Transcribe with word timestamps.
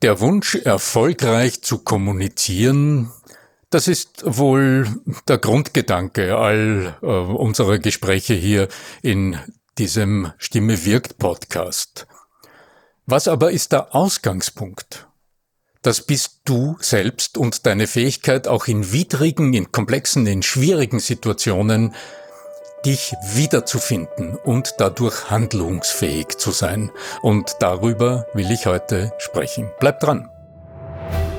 Der 0.00 0.20
Wunsch, 0.20 0.54
erfolgreich 0.54 1.62
zu 1.62 1.78
kommunizieren, 1.78 3.10
das 3.68 3.88
ist 3.88 4.22
wohl 4.24 4.86
der 5.26 5.38
Grundgedanke 5.38 6.36
all 6.36 6.96
äh, 7.02 7.06
unserer 7.06 7.80
Gespräche 7.80 8.34
hier 8.34 8.68
in 9.02 9.40
diesem 9.76 10.32
Stimme 10.38 10.84
wirkt 10.84 11.18
Podcast. 11.18 12.06
Was 13.06 13.26
aber 13.26 13.50
ist 13.50 13.72
der 13.72 13.92
Ausgangspunkt? 13.92 15.08
Das 15.82 16.02
bist 16.02 16.42
du 16.44 16.76
selbst 16.80 17.36
und 17.36 17.66
deine 17.66 17.88
Fähigkeit 17.88 18.46
auch 18.46 18.68
in 18.68 18.92
widrigen, 18.92 19.52
in 19.52 19.72
komplexen, 19.72 20.28
in 20.28 20.44
schwierigen 20.44 21.00
Situationen 21.00 21.92
dich 22.88 23.14
wiederzufinden 23.34 24.36
und 24.36 24.76
dadurch 24.78 25.28
handlungsfähig 25.28 26.38
zu 26.38 26.52
sein. 26.52 26.90
Und 27.20 27.56
darüber 27.60 28.24
will 28.32 28.50
ich 28.50 28.64
heute 28.64 29.12
sprechen. 29.18 29.70
Bleib 29.78 30.00
dran. 30.00 30.30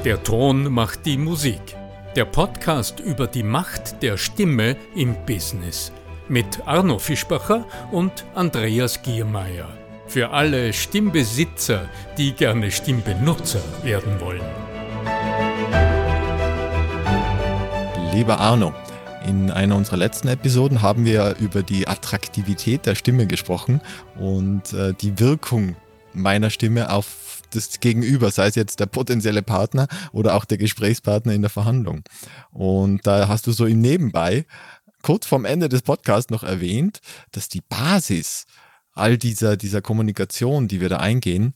Der 0.05 0.21
Ton 0.21 0.71
macht 0.71 1.07
die 1.07 1.17
Musik. 1.17 1.75
Der 2.15 2.25
Podcast 2.25 2.99
über 2.99 3.25
die 3.25 3.41
Macht 3.41 4.03
der 4.03 4.17
Stimme 4.17 4.77
im 4.95 5.15
Business. 5.25 5.91
Mit 6.27 6.67
Arno 6.67 6.99
Fischbacher 6.99 7.65
und 7.91 8.25
Andreas 8.35 9.01
Giermeier. 9.01 9.69
Für 10.05 10.29
alle 10.29 10.71
Stimmbesitzer, 10.71 11.89
die 12.15 12.33
gerne 12.33 12.69
Stimmbenutzer 12.69 13.61
werden 13.81 14.19
wollen. 14.19 14.45
Lieber 18.13 18.39
Arno, 18.39 18.71
in 19.29 19.51
einer 19.51 19.75
unserer 19.75 19.97
letzten 19.97 20.27
Episoden 20.27 20.81
haben 20.81 21.05
wir 21.05 21.35
über 21.39 21.61
die 21.61 21.87
Attraktivität 21.87 22.87
der 22.87 22.95
Stimme 22.95 23.27
gesprochen 23.27 23.79
und 24.19 24.73
äh, 24.73 24.95
die 24.95 25.19
Wirkung 25.19 25.75
meiner 26.13 26.49
Stimme 26.49 26.91
auf 26.91 27.43
das 27.51 27.79
Gegenüber, 27.79 28.31
sei 28.31 28.47
es 28.47 28.55
jetzt 28.55 28.79
der 28.79 28.87
potenzielle 28.87 29.43
Partner 29.43 29.87
oder 30.13 30.33
auch 30.33 30.45
der 30.45 30.57
Gesprächspartner 30.57 31.33
in 31.33 31.41
der 31.41 31.51
Verhandlung. 31.51 32.01
Und 32.49 33.05
da 33.05 33.27
hast 33.27 33.45
du 33.45 33.51
so 33.51 33.67
im 33.67 33.81
Nebenbei 33.81 34.47
kurz 35.03 35.27
vorm 35.27 35.45
Ende 35.45 35.69
des 35.69 35.83
Podcasts 35.83 36.31
noch 36.31 36.41
erwähnt, 36.41 36.99
dass 37.31 37.49
die 37.49 37.61
Basis 37.61 38.45
all 38.93 39.19
dieser, 39.19 39.57
dieser 39.57 39.83
Kommunikation, 39.83 40.67
die 40.67 40.81
wir 40.81 40.89
da 40.89 40.97
eingehen, 40.97 41.53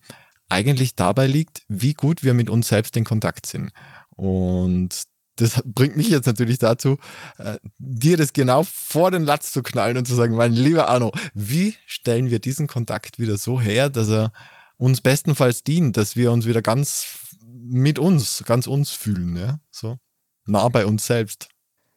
eigentlich 0.47 0.95
dabei 0.95 1.25
liegt, 1.25 1.63
wie 1.69 1.95
gut 1.95 2.23
wir 2.23 2.35
mit 2.35 2.51
uns 2.51 2.67
selbst 2.67 2.95
in 2.97 3.03
Kontakt 3.03 3.47
sind. 3.47 3.71
Und 4.11 5.07
das 5.35 5.61
bringt 5.65 5.97
mich 5.97 6.09
jetzt 6.09 6.25
natürlich 6.25 6.59
dazu, 6.59 6.97
äh, 7.37 7.57
dir 7.77 8.17
das 8.17 8.33
genau 8.33 8.63
vor 8.63 9.11
den 9.11 9.23
Latz 9.23 9.51
zu 9.51 9.63
knallen 9.63 9.97
und 9.97 10.07
zu 10.07 10.15
sagen, 10.15 10.35
mein 10.35 10.53
lieber 10.53 10.89
Arno, 10.89 11.11
wie 11.33 11.75
stellen 11.85 12.29
wir 12.29 12.39
diesen 12.39 12.67
Kontakt 12.67 13.19
wieder 13.19 13.37
so 13.37 13.59
her, 13.59 13.89
dass 13.89 14.09
er 14.09 14.31
uns 14.77 15.01
bestenfalls 15.01 15.63
dient, 15.63 15.97
dass 15.97 16.15
wir 16.15 16.31
uns 16.31 16.45
wieder 16.45 16.61
ganz 16.61 17.05
mit 17.45 17.99
uns, 17.99 18.43
ganz 18.45 18.67
uns 18.67 18.91
fühlen, 18.91 19.35
ja, 19.37 19.59
so 19.71 19.97
nah 20.45 20.67
bei 20.69 20.85
uns 20.85 21.05
selbst. 21.05 21.47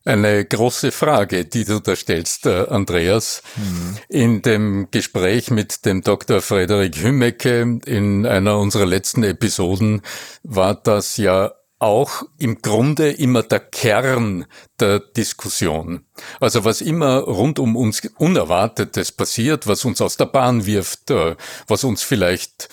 Eine 0.05 0.45
große 0.45 0.93
Frage, 0.93 1.47
die 1.47 1.65
du 1.65 1.81
da 1.81 1.97
stellst, 1.97 2.47
äh, 2.47 2.67
Andreas. 2.69 3.43
Mhm. 3.57 3.99
In 4.09 4.43
dem 4.43 4.89
Gespräch 4.93 5.51
mit 5.51 5.85
dem 5.85 6.03
Dr. 6.03 6.41
Frederik 6.41 7.03
Hümmecke 7.03 7.81
in 7.85 8.25
einer 8.25 8.57
unserer 8.59 8.87
letzten 8.87 9.25
Episoden 9.25 10.03
war 10.45 10.77
das 10.77 11.17
ja 11.17 11.53
auch 11.79 12.23
im 12.39 12.63
Grunde 12.63 13.11
immer 13.11 13.43
der 13.43 13.61
Kern 13.61 14.47
der 14.81 15.01
Diskussion. 15.01 16.07
Also 16.41 16.65
was 16.65 16.81
immer 16.81 17.19
rund 17.21 17.59
um 17.59 17.77
uns 17.77 18.03
Unerwartetes 18.17 19.13
passiert, 19.13 19.67
was 19.67 19.85
uns 19.85 20.01
aus 20.01 20.17
der 20.17 20.27
Bahn 20.27 20.65
wirft, 20.65 21.11
äh, 21.11 21.37
was 21.67 21.85
uns 21.85 22.03
vielleicht, 22.03 22.69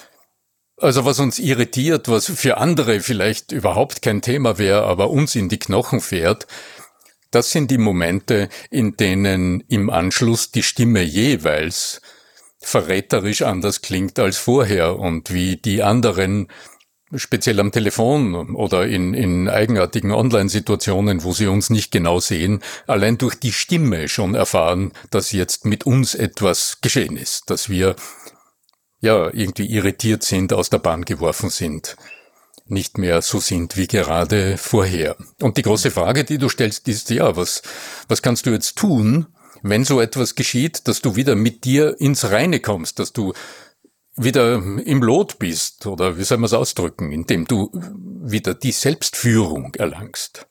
also 0.77 1.03
was 1.03 1.19
uns 1.19 1.39
irritiert, 1.39 2.07
was 2.07 2.27
für 2.27 2.57
andere 2.57 3.01
vielleicht 3.01 3.51
überhaupt 3.51 4.01
kein 4.01 4.21
Thema 4.21 4.57
wäre, 4.57 4.83
aber 4.83 5.09
uns 5.09 5.35
in 5.35 5.49
die 5.49 5.59
Knochen 5.59 5.99
fährt, 5.99 6.47
das 7.31 7.49
sind 7.49 7.71
die 7.71 7.79
Momente, 7.79 8.47
in 8.69 8.95
denen 8.95 9.61
im 9.67 9.89
Anschluss 9.89 10.51
die 10.51 10.63
Stimme 10.63 11.01
jeweils 11.01 11.99
verräterisch 12.59 13.41
anders 13.41 13.81
klingt 13.81 14.19
als 14.19 14.37
vorher 14.37 14.97
und 14.97 15.33
wie 15.33 15.57
die 15.57 15.83
anderen 15.83 16.47
speziell 17.15 17.59
am 17.59 17.71
Telefon 17.71 18.55
oder 18.55 18.85
in, 18.87 19.13
in 19.13 19.49
eigenartigen 19.49 20.11
Online-Situationen, 20.11 21.23
wo 21.23 21.33
sie 21.33 21.47
uns 21.47 21.69
nicht 21.69 21.91
genau 21.91 22.19
sehen, 22.19 22.61
allein 22.87 23.17
durch 23.17 23.35
die 23.35 23.51
Stimme 23.51 24.07
schon 24.07 24.35
erfahren, 24.35 24.91
dass 25.09 25.31
jetzt 25.31 25.65
mit 25.65 25.85
uns 25.85 26.15
etwas 26.15 26.79
geschehen 26.81 27.17
ist, 27.17 27.49
dass 27.49 27.69
wir 27.69 27.95
ja 29.01 29.29
irgendwie 29.33 29.67
irritiert 29.67 30.23
sind, 30.23 30.53
aus 30.53 30.69
der 30.69 30.79
Bahn 30.79 31.03
geworfen 31.03 31.49
sind, 31.49 31.97
nicht 32.65 32.97
mehr 32.97 33.21
so 33.21 33.39
sind 33.39 33.75
wie 33.75 33.87
gerade 33.87 34.57
vorher. 34.57 35.17
Und 35.41 35.57
die 35.57 35.61
große 35.61 35.91
Frage, 35.91 36.23
die 36.23 36.37
du 36.37 36.49
stellst, 36.49 36.87
ist 36.87 37.09
ja, 37.09 37.35
was, 37.35 37.61
was 38.07 38.21
kannst 38.21 38.45
du 38.45 38.51
jetzt 38.51 38.77
tun, 38.77 39.27
wenn 39.61 39.85
so 39.85 40.01
etwas 40.01 40.35
geschieht, 40.35 40.87
dass 40.87 41.01
du 41.01 41.15
wieder 41.15 41.35
mit 41.35 41.63
dir 41.63 41.99
ins 41.99 42.29
Reine 42.29 42.59
kommst, 42.59 42.99
dass 42.99 43.13
du 43.13 43.33
wieder 44.15 44.55
im 44.55 45.01
Lot 45.01 45.39
bist, 45.39 45.85
oder 45.85 46.17
wie 46.17 46.23
soll 46.23 46.37
man 46.37 46.45
es 46.45 46.53
ausdrücken, 46.53 47.11
indem 47.11 47.45
du 47.45 47.71
wieder 48.23 48.53
die 48.53 48.71
Selbstführung 48.71 49.73
erlangst. 49.75 50.47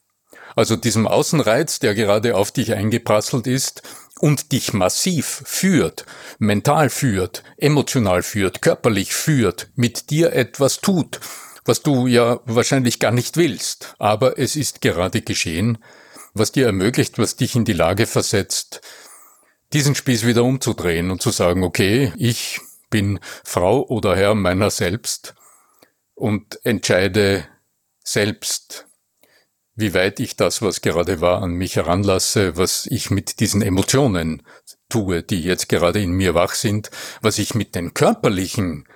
Also 0.56 0.76
diesem 0.76 1.06
Außenreiz, 1.06 1.78
der 1.78 1.94
gerade 1.94 2.36
auf 2.36 2.50
dich 2.50 2.74
eingeprasselt 2.74 3.46
ist 3.46 3.82
und 4.20 4.52
dich 4.52 4.72
massiv 4.72 5.42
führt, 5.46 6.04
mental 6.38 6.90
führt, 6.90 7.42
emotional 7.56 8.22
führt, 8.22 8.62
körperlich 8.62 9.14
führt, 9.14 9.70
mit 9.74 10.10
dir 10.10 10.32
etwas 10.32 10.80
tut, 10.80 11.20
was 11.64 11.82
du 11.82 12.06
ja 12.06 12.40
wahrscheinlich 12.44 12.98
gar 12.98 13.12
nicht 13.12 13.36
willst, 13.36 13.94
aber 13.98 14.38
es 14.38 14.56
ist 14.56 14.80
gerade 14.80 15.22
geschehen, 15.22 15.78
was 16.34 16.52
dir 16.52 16.66
ermöglicht, 16.66 17.18
was 17.18 17.36
dich 17.36 17.56
in 17.56 17.64
die 17.64 17.72
Lage 17.72 18.06
versetzt, 18.06 18.80
diesen 19.72 19.94
Spieß 19.94 20.26
wieder 20.26 20.44
umzudrehen 20.44 21.10
und 21.10 21.22
zu 21.22 21.30
sagen, 21.30 21.62
okay, 21.62 22.12
ich 22.16 22.60
bin 22.92 23.18
Frau 23.42 23.84
oder 23.88 24.14
Herr 24.14 24.36
meiner 24.36 24.70
selbst 24.70 25.34
und 26.14 26.64
entscheide 26.64 27.48
selbst, 28.04 28.86
wie 29.74 29.94
weit 29.94 30.20
ich 30.20 30.36
das, 30.36 30.62
was 30.62 30.82
gerade 30.82 31.20
war, 31.20 31.42
an 31.42 31.54
mich 31.54 31.76
heranlasse, 31.76 32.56
was 32.56 32.86
ich 32.86 33.10
mit 33.10 33.40
diesen 33.40 33.62
Emotionen 33.62 34.42
tue, 34.88 35.22
die 35.22 35.42
jetzt 35.42 35.68
gerade 35.68 36.00
in 36.00 36.12
mir 36.12 36.34
wach 36.34 36.54
sind, 36.54 36.90
was 37.22 37.38
ich 37.38 37.54
mit 37.54 37.74
den 37.74 37.94
körperlichen 37.94 38.86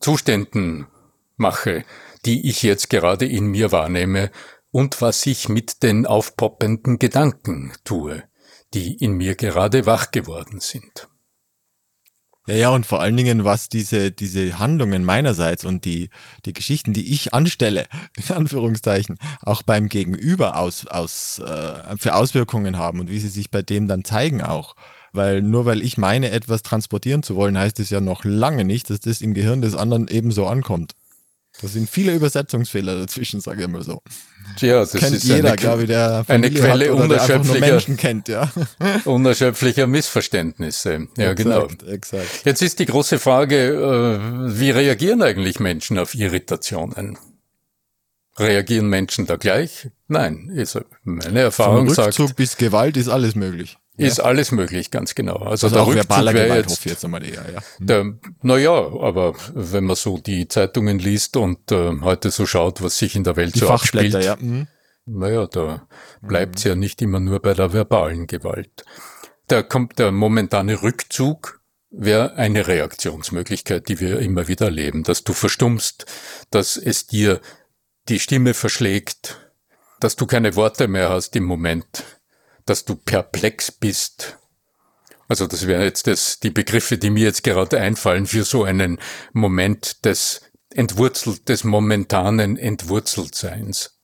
Zuständen 0.00 0.88
mache, 1.36 1.84
die 2.24 2.48
ich 2.50 2.62
jetzt 2.62 2.90
gerade 2.90 3.26
in 3.26 3.46
mir 3.46 3.70
wahrnehme 3.70 4.30
und 4.72 5.00
was 5.00 5.24
ich 5.26 5.48
mit 5.48 5.82
den 5.84 6.04
aufpoppenden 6.04 6.98
Gedanken 6.98 7.72
tue, 7.84 8.24
die 8.74 8.96
in 8.96 9.12
mir 9.12 9.36
gerade 9.36 9.86
wach 9.86 10.10
geworden 10.10 10.60
sind. 10.60 11.08
Ja, 12.48 12.54
ja, 12.54 12.70
und 12.70 12.86
vor 12.86 13.00
allen 13.00 13.16
Dingen, 13.16 13.44
was 13.44 13.68
diese, 13.68 14.12
diese 14.12 14.60
Handlungen 14.60 15.04
meinerseits 15.04 15.64
und 15.64 15.84
die, 15.84 16.10
die 16.44 16.52
Geschichten, 16.52 16.92
die 16.92 17.12
ich 17.12 17.34
anstelle, 17.34 17.86
in 18.28 18.34
Anführungszeichen, 18.34 19.18
auch 19.42 19.62
beim 19.62 19.88
Gegenüber 19.88 20.56
aus, 20.56 20.86
aus, 20.86 21.40
äh, 21.40 21.96
für 21.96 22.14
Auswirkungen 22.14 22.78
haben 22.78 23.00
und 23.00 23.10
wie 23.10 23.18
sie 23.18 23.28
sich 23.28 23.50
bei 23.50 23.62
dem 23.62 23.88
dann 23.88 24.04
zeigen 24.04 24.42
auch. 24.42 24.76
Weil 25.12 25.42
nur 25.42 25.64
weil 25.64 25.82
ich 25.82 25.98
meine, 25.98 26.30
etwas 26.30 26.62
transportieren 26.62 27.22
zu 27.22 27.36
wollen, 27.36 27.58
heißt 27.58 27.80
es 27.80 27.90
ja 27.90 28.00
noch 28.00 28.24
lange 28.24 28.64
nicht, 28.64 28.90
dass 28.90 29.00
das 29.00 29.22
im 29.22 29.34
Gehirn 29.34 29.62
des 29.62 29.74
anderen 29.74 30.06
ebenso 30.08 30.46
ankommt. 30.46 30.94
Da 31.62 31.68
sind 31.68 31.88
viele 31.88 32.14
Übersetzungsfehler 32.14 32.98
dazwischen, 32.98 33.40
sage 33.40 33.62
ich 33.62 33.68
mal 33.68 33.82
so. 33.82 34.02
Ja, 34.58 34.80
das 34.80 34.92
kennt 34.92 35.16
ist 35.16 35.24
jeder, 35.24 35.48
eine, 35.48 35.56
glaube 35.56 35.82
ich, 35.82 35.88
der 35.88 36.24
Familie 36.24 36.62
eine 36.62 36.68
Quelle 36.68 36.94
unerschöpflicher, 36.94 37.60
Menschen 37.60 37.96
kennt, 37.96 38.28
ja. 38.28 38.52
unerschöpflicher 39.04 39.86
Missverständnisse. 39.86 41.08
Ja, 41.16 41.30
exakt, 41.30 41.36
genau. 41.36 41.68
Exakt. 41.90 42.44
Jetzt 42.44 42.62
ist 42.62 42.78
die 42.78 42.86
große 42.86 43.18
Frage, 43.18 43.68
äh, 43.68 44.58
wie 44.58 44.70
reagieren 44.70 45.22
eigentlich 45.22 45.58
Menschen 45.58 45.98
auf 45.98 46.14
Irritationen? 46.14 47.18
Reagieren 48.38 48.88
Menschen 48.88 49.26
da 49.26 49.36
gleich? 49.36 49.88
Nein, 50.08 50.50
ist 50.50 50.78
meine 51.04 51.40
Erfahrung 51.40 51.88
Von 51.88 52.04
Rückzug 52.04 52.28
sagt. 52.28 52.36
bis 52.36 52.56
Gewalt 52.58 52.96
ist 52.98 53.08
alles 53.08 53.34
möglich. 53.34 53.78
Ist 53.96 54.18
ja. 54.18 54.24
alles 54.24 54.52
möglich, 54.52 54.90
ganz 54.90 55.14
genau. 55.14 55.36
Also, 55.36 55.68
also 55.68 55.76
der 55.76 55.86
Rückzug 55.86 56.34
wäre 56.34 56.56
jetzt, 56.56 56.84
jetzt 56.84 57.04
einmal 57.04 57.24
eher, 57.24 57.44
ja. 57.50 57.60
Hm. 57.78 58.20
Naja, 58.42 58.72
aber 58.72 59.34
wenn 59.54 59.84
man 59.84 59.96
so 59.96 60.18
die 60.18 60.48
Zeitungen 60.48 60.98
liest 60.98 61.36
und 61.36 61.72
äh, 61.72 62.00
heute 62.02 62.30
so 62.30 62.44
schaut, 62.44 62.82
was 62.82 62.98
sich 62.98 63.16
in 63.16 63.24
der 63.24 63.36
Welt 63.36 63.54
die 63.54 63.60
so 63.60 63.70
abspielt, 63.70 64.12
ja. 64.22 64.36
Mhm. 64.38 64.66
naja, 65.06 65.46
da 65.46 65.86
bleibt's 66.20 66.64
mhm. 66.64 66.68
ja 66.68 66.74
nicht 66.76 67.00
immer 67.00 67.20
nur 67.20 67.40
bei 67.40 67.54
der 67.54 67.72
verbalen 67.72 68.26
Gewalt. 68.26 68.84
Da 69.48 69.62
kommt 69.62 69.98
der 69.98 70.12
momentane 70.12 70.82
Rückzug, 70.82 71.60
wäre 71.90 72.34
eine 72.34 72.66
Reaktionsmöglichkeit, 72.66 73.88
die 73.88 74.00
wir 74.00 74.18
immer 74.18 74.48
wieder 74.48 74.66
erleben, 74.66 75.04
dass 75.04 75.24
du 75.24 75.32
verstummst, 75.32 76.04
dass 76.50 76.76
es 76.76 77.06
dir 77.06 77.40
die 78.08 78.18
Stimme 78.18 78.52
verschlägt, 78.52 79.38
dass 80.00 80.16
du 80.16 80.26
keine 80.26 80.54
Worte 80.56 80.88
mehr 80.88 81.08
hast 81.08 81.34
im 81.36 81.44
Moment, 81.44 82.04
dass 82.66 82.84
du 82.84 82.96
perplex 82.96 83.72
bist. 83.72 84.36
Also 85.28 85.46
das 85.46 85.66
wären 85.66 85.82
jetzt 85.82 86.06
das, 86.06 86.38
die 86.38 86.50
Begriffe, 86.50 86.98
die 86.98 87.10
mir 87.10 87.24
jetzt 87.24 87.42
gerade 87.42 87.80
einfallen 87.80 88.26
für 88.26 88.44
so 88.44 88.64
einen 88.64 89.00
Moment 89.32 90.04
des 90.04 90.42
entwurzelt 90.70 91.48
des 91.48 91.64
momentanen 91.64 92.56
Entwurzeltseins. 92.56 93.98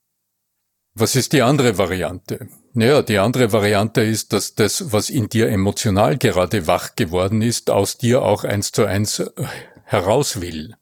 Was 0.95 1.17
ist 1.17 1.33
die 1.33 1.43
andere 1.43 1.79
Variante? 1.79 2.49
Naja, 2.75 3.03
die 3.03 3.19
andere 3.19 3.53
Variante 3.53 4.03
ist, 4.03 4.33
dass 4.33 4.55
das, 4.55 4.93
was 4.93 5.11
in 5.11 5.29
dir 5.29 5.49
emotional 5.49 6.19
gerade 6.19 6.67
wach 6.67 6.97
geworden 6.97 7.43
ist, 7.43 7.71
aus 7.71 7.99
dir 7.99 8.23
auch 8.23 8.45
eins 8.45 8.73
zu 8.73 8.85
eins 8.85 9.21
äh, 9.21 9.31
heraus 9.85 10.41
will. 10.41 10.75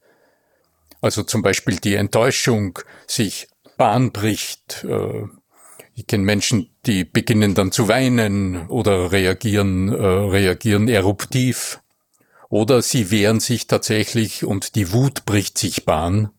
Also 1.01 1.23
zum 1.23 1.43
Beispiel 1.43 1.77
die 1.77 1.95
Enttäuschung 1.95 2.79
sich 3.07 3.49
Bahn 3.77 4.13
bricht. 4.13 4.85
Äh, 4.85 5.25
ich 6.01 6.07
kenne 6.07 6.25
Menschen, 6.25 6.71
die 6.87 7.05
beginnen 7.05 7.55
dann 7.55 7.73
zu 7.73 7.87
weinen 7.87 8.67
oder 8.69 9.13
reagieren, 9.13 9.93
äh, 9.93 10.03
reagieren 10.03 10.89
eruptiv. 10.89 11.81
Oder 12.49 12.81
sie 12.81 13.11
wehren 13.11 13.39
sich 13.39 13.67
tatsächlich 13.67 14.45
und 14.45 14.75
die 14.77 14.93
Wut 14.93 15.27
bricht 15.27 15.59
sich 15.59 15.85
Bahn. 15.85 16.31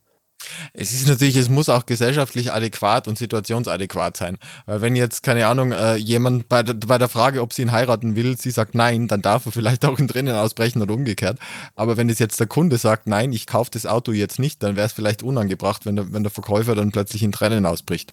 Es 0.73 0.93
ist 0.93 1.07
natürlich, 1.07 1.35
es 1.35 1.47
muss 1.47 1.69
auch 1.69 1.85
gesellschaftlich 1.85 2.51
adäquat 2.51 3.07
und 3.07 3.19
situationsadäquat 3.19 4.17
sein. 4.17 4.39
Weil 4.65 4.81
wenn 4.81 4.95
jetzt, 4.95 5.21
keine 5.21 5.45
Ahnung, 5.45 5.71
äh, 5.73 5.95
jemand 5.95 6.49
bei, 6.49 6.63
der, 6.63 6.73
bei 6.73 6.97
der 6.97 7.07
Frage, 7.07 7.43
ob 7.43 7.53
sie 7.53 7.61
ihn 7.61 7.71
heiraten 7.71 8.15
will, 8.15 8.37
sie 8.39 8.49
sagt 8.49 8.73
nein, 8.73 9.07
dann 9.07 9.21
darf 9.21 9.45
er 9.45 9.51
vielleicht 9.51 9.85
auch 9.85 9.99
in 9.99 10.07
Tränen 10.07 10.35
ausbrechen 10.35 10.81
oder 10.81 10.95
umgekehrt. 10.95 11.37
Aber 11.75 11.97
wenn 11.97 12.09
es 12.09 12.17
jetzt 12.17 12.39
der 12.39 12.47
Kunde 12.47 12.79
sagt, 12.79 13.05
nein, 13.05 13.31
ich 13.31 13.45
kaufe 13.45 13.69
das 13.71 13.85
Auto 13.85 14.11
jetzt 14.11 14.39
nicht, 14.39 14.63
dann 14.63 14.75
wäre 14.75 14.87
es 14.87 14.93
vielleicht 14.93 15.21
unangebracht, 15.21 15.85
wenn 15.85 15.97
der, 15.97 16.11
wenn 16.11 16.23
der 16.23 16.31
Verkäufer 16.31 16.73
dann 16.73 16.91
plötzlich 16.91 17.21
in 17.21 17.31
Tränen 17.31 17.67
ausbricht. 17.67 18.11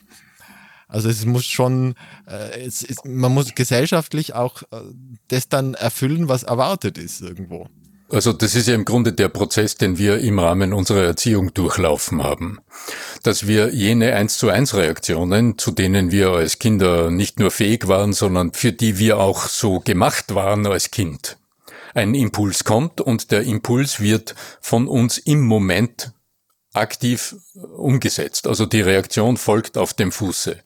Also 0.89 1.11
es 1.11 1.27
muss 1.27 1.45
schon, 1.45 1.95
äh, 2.27 2.65
es 2.67 2.83
ist, 2.83 3.05
man 3.05 3.33
muss 3.33 3.55
gesellschaftlich 3.55 4.35
auch 4.35 4.63
äh, 4.63 4.81
das 5.29 5.49
dann 5.49 5.75
erfüllen, 5.75 6.29
was 6.29 6.43
erwartet 6.43 6.97
ist 6.99 7.21
irgendwo. 7.21 7.69
Also 8.11 8.33
das 8.33 8.55
ist 8.55 8.69
ja 8.69 8.75
im 8.75 8.87
Grunde 8.87 9.13
der 9.13 9.29
Prozess, 9.29 9.75
den 9.75 9.99
wir 9.99 10.19
im 10.21 10.39
Rahmen 10.39 10.73
unserer 10.73 11.05
Erziehung 11.05 11.53
durchlaufen 11.53 12.23
haben. 12.23 12.59
Dass 13.23 13.47
wir 13.47 13.75
jene 13.75 14.15
eins 14.15 14.39
zu 14.39 14.49
eins 14.49 14.75
Reaktionen, 14.75 15.59
zu 15.59 15.73
denen 15.73 16.11
wir 16.11 16.31
als 16.31 16.59
Kinder 16.59 17.11
nicht 17.11 17.39
nur 17.39 17.51
fähig 17.51 17.87
waren, 17.87 18.15
sondern 18.15 18.55
für 18.55 18.73
die 18.73 18.99
wir 18.99 19.19
auch 19.19 19.43
so 19.43 19.81
gemacht 19.81 20.35
waren 20.35 20.67
als 20.67 20.91
Kind. 20.91 21.37
Ein 21.95 22.15
Impuls 22.15 22.65
kommt 22.65 23.03
und 23.03 23.31
der 23.31 23.43
Impuls 23.43 24.01
wird 24.01 24.35
von 24.61 24.89
uns 24.89 25.19
im 25.19 25.43
Moment 25.43 26.13
aktiv 26.79 27.37
umgesetzt. 27.77 28.47
Also 28.47 28.67
die 28.67 28.81
Reaktion 28.81 29.37
folgt 29.37 29.77
auf 29.79 29.95
dem 29.95 30.13
Fuße. 30.13 30.59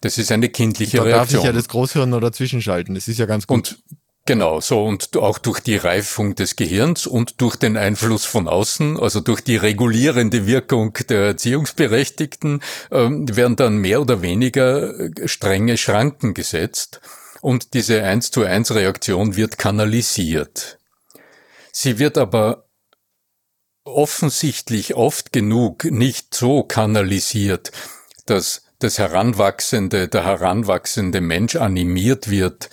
Das 0.00 0.18
ist 0.18 0.30
eine 0.30 0.48
kindliche 0.48 0.98
da 0.98 1.02
Reaktion. 1.04 1.26
Da 1.26 1.32
darf 1.32 1.40
ich 1.40 1.44
ja 1.44 1.52
das 1.52 1.68
Großhirn 1.68 2.10
noch 2.10 2.20
dazwischen 2.20 2.62
schalten. 2.62 2.94
Das 2.94 3.08
ist 3.08 3.18
ja 3.18 3.26
ganz 3.26 3.46
gut. 3.46 3.56
Und 3.56 3.78
Genau, 4.26 4.60
so 4.60 4.84
und 4.84 5.16
auch 5.16 5.38
durch 5.38 5.60
die 5.60 5.76
Reifung 5.76 6.34
des 6.34 6.56
Gehirns 6.56 7.06
und 7.06 7.40
durch 7.40 7.54
den 7.54 7.76
Einfluss 7.76 8.24
von 8.24 8.48
außen, 8.48 8.98
also 8.98 9.20
durch 9.20 9.40
die 9.40 9.54
regulierende 9.54 10.48
Wirkung 10.48 10.94
der 11.08 11.26
Erziehungsberechtigten, 11.26 12.60
ähm, 12.90 13.36
werden 13.36 13.54
dann 13.54 13.76
mehr 13.76 14.00
oder 14.00 14.22
weniger 14.22 14.98
äh, 14.98 15.28
strenge 15.28 15.76
Schranken 15.76 16.34
gesetzt 16.34 17.00
und 17.40 17.72
diese 17.74 18.02
1 18.02 18.32
zu 18.32 18.42
1 18.42 18.74
Reaktion 18.74 19.36
wird 19.36 19.58
kanalisiert. 19.58 20.78
Sie 21.70 22.00
wird 22.00 22.18
aber 22.18 22.65
offensichtlich 23.86 24.94
oft 24.94 25.32
genug 25.32 25.84
nicht 25.84 26.34
so 26.34 26.62
kanalisiert, 26.62 27.72
dass 28.26 28.62
das 28.78 28.98
Heranwachsende, 28.98 30.08
der 30.08 30.24
heranwachsende 30.24 31.20
Mensch 31.20 31.56
animiert 31.56 32.28
wird, 32.28 32.68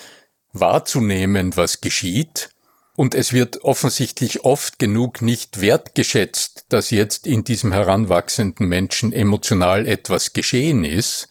wahrzunehmen, 0.51 1.55
was 1.55 1.81
geschieht, 1.81 2.49
und 2.95 3.15
es 3.15 3.33
wird 3.33 3.63
offensichtlich 3.63 4.45
oft 4.45 4.77
genug 4.77 5.23
nicht 5.23 5.61
wertgeschätzt, 5.61 6.65
dass 6.69 6.91
jetzt 6.91 7.25
in 7.25 7.43
diesem 7.43 7.71
heranwachsenden 7.71 8.67
Menschen 8.67 9.11
emotional 9.13 9.87
etwas 9.87 10.33
geschehen 10.33 10.83
ist, 10.85 11.27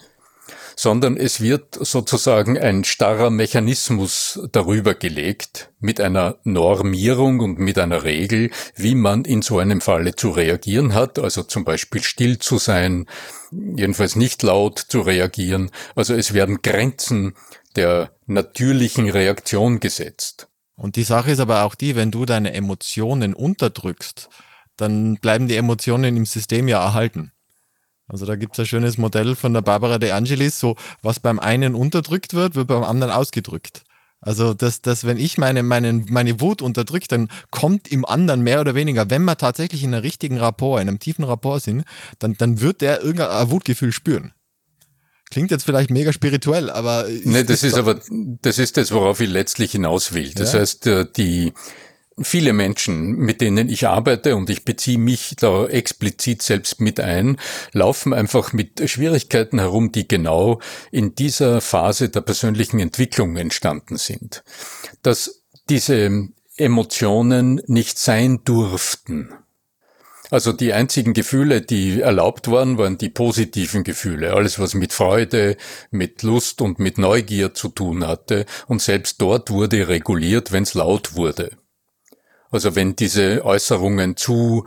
sondern 0.77 1.17
es 1.17 1.41
wird 1.41 1.75
sozusagen 1.81 2.59
ein 2.59 2.85
starrer 2.85 3.31
Mechanismus 3.31 4.41
darüber 4.53 4.95
gelegt, 4.95 5.71
mit 5.81 6.01
einer 6.01 6.39
Normierung 6.45 7.41
und 7.41 7.59
mit 7.59 7.79
einer 7.79 8.05
Regel, 8.05 8.51
wie 8.77 8.95
man 8.95 9.25
in 9.25 9.43
so 9.43 9.59
einem 9.59 9.81
Falle 9.81 10.15
zu 10.15 10.31
reagieren 10.31 10.95
hat, 10.95 11.19
also 11.19 11.43
zum 11.43 11.65
Beispiel 11.65 12.03
still 12.03 12.39
zu 12.39 12.59
sein, 12.59 13.07
jedenfalls 13.51 14.17
nicht 14.17 14.43
laut 14.43 14.79
zu 14.79 15.01
reagieren. 15.01 15.71
Also 15.95 16.15
es 16.15 16.35
werden 16.35 16.63
Grenzen 16.63 17.35
der 17.77 18.13
natürlichen 18.27 19.09
Reaktion 19.09 19.81
gesetzt. 19.81 20.49
Und 20.77 20.97
die 20.97 21.05
Sache 21.05 21.31
ist 21.31 21.41
aber 21.41 21.65
auch 21.65 21.75
die, 21.75 21.97
wenn 21.97 22.11
du 22.11 22.25
deine 22.25 22.55
Emotionen 22.55 23.35
unterdrückst, 23.35 24.29
dann 24.77 25.17
bleiben 25.17 25.49
die 25.49 25.57
Emotionen 25.57 26.17
im 26.17 26.27
System 26.27 26.67
ja 26.69 26.83
erhalten. 26.83 27.33
Also 28.13 28.27
da 28.27 28.37
gibt 28.37 28.53
es 28.53 28.61
ein 28.61 28.67
schönes 28.67 28.99
Modell 28.99 29.35
von 29.35 29.55
der 29.55 29.63
Barbara 29.63 29.99
De 29.99 30.11
Angelis, 30.11 30.61
so 30.61 30.77
was 31.01 31.19
beim 31.19 31.39
einen 31.39 31.75
unterdrückt 31.75 32.35
wird, 32.35 32.55
wird 32.55 32.69
beim 32.69 32.85
anderen 32.85 33.13
ausgedrückt. 33.13 33.83
Also, 34.21 34.55
dass, 34.55 34.83
dass 34.83 35.05
wenn 35.05 35.19
ich 35.19 35.37
meine, 35.37 35.65
meine, 35.65 35.93
meine 35.93 36.41
Wut 36.41 36.63
unterdrückt, 36.63 37.11
dann 37.11 37.29
kommt 37.51 37.91
im 37.91 38.05
anderen 38.05 38.43
mehr 38.43 38.61
oder 38.61 38.77
weniger, 38.77 39.11
wenn 39.11 39.25
wir 39.25 39.37
tatsächlich 39.37 39.83
in 39.83 39.93
einem 39.93 40.03
richtigen 40.03 40.39
Rapport, 40.39 40.81
in 40.81 40.89
einem 40.89 41.01
tiefen 41.01 41.25
Rapport 41.25 41.61
sind, 41.63 41.85
dann, 42.21 42.35
dann 42.39 42.61
wird 42.61 42.83
der 42.83 43.03
irgendein 43.03 43.51
Wutgefühl 43.51 43.91
spüren. 43.91 44.33
Klingt 45.31 45.51
jetzt 45.51 45.65
vielleicht 45.65 45.91
mega 45.91 46.13
spirituell, 46.13 46.71
aber. 46.71 47.07
Nee, 47.25 47.43
das 47.43 47.65
ist 47.65 47.75
aber, 47.75 48.01
das 48.43 48.59
ist 48.59 48.77
das, 48.77 48.93
worauf 48.93 49.19
ich 49.21 49.31
letztlich 49.31 49.73
hinaus 49.73 50.13
will. 50.13 50.31
Das 50.35 50.53
ja. 50.53 50.61
heißt, 50.61 50.87
äh, 50.87 51.07
die, 51.17 51.53
viele 52.21 52.53
Menschen, 52.53 53.17
mit 53.17 53.41
denen 53.41 53.69
ich 53.69 53.87
arbeite 53.87 54.37
und 54.37 54.51
ich 54.51 54.65
beziehe 54.65 54.99
mich 54.99 55.35
da 55.39 55.67
explizit 55.67 56.43
selbst 56.43 56.81
mit 56.81 57.01
ein, 57.01 57.39
laufen 57.73 58.13
einfach 58.13 58.53
mit 58.53 58.89
Schwierigkeiten 58.89 59.59
herum, 59.59 59.93
die 59.93 60.09
genau 60.09 60.61
in 60.91 61.15
dieser 61.15 61.61
Phase 61.61 62.09
der 62.09 62.21
persönlichen 62.21 62.81
Entwicklung 62.81 63.37
entstanden 63.37 63.97
sind. 63.97 64.45
Dass 65.03 65.43
diese 65.69 66.29
Emotionen 66.57 67.63
nicht 67.67 67.99
sein 67.99 68.41
durften. 68.45 69.31
Also 70.31 70.53
die 70.53 70.73
einzigen 70.73 71.13
Gefühle, 71.13 71.61
die 71.61 72.01
erlaubt 72.01 72.51
waren, 72.51 72.79
waren 72.79 72.97
die 72.97 73.11
positiven 73.11 73.85
Gefühle. 73.85 74.33
Alles, 74.33 74.59
was 74.59 74.73
mit 74.73 74.95
Freude, 74.95 75.59
mit 75.91 76.23
Lust 76.23 76.63
und 76.63 76.79
mit 76.79 76.97
Neugier 76.97 77.53
zu 77.53 77.69
tun 77.69 78.07
hatte. 78.07 78.47
Und 78.67 78.81
selbst 78.81 79.21
dort 79.21 79.51
wurde 79.51 79.89
reguliert, 79.89 80.51
wenn 80.51 80.63
es 80.63 80.73
laut 80.73 81.17
wurde. 81.17 81.51
Also 82.53 82.77
wenn 82.77 82.95
diese 82.95 83.45
Äußerungen 83.45 84.17
zu 84.17 84.67